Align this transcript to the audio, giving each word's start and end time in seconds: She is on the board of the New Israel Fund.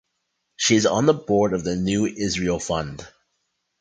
She 0.55 0.75
is 0.77 0.87
on 0.87 1.05
the 1.05 1.13
board 1.13 1.53
of 1.53 1.63
the 1.63 1.75
New 1.75 2.07
Israel 2.07 2.57
Fund. 2.59 3.05